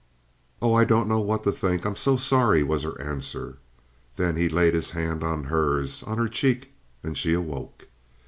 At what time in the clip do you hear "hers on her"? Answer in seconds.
5.43-6.27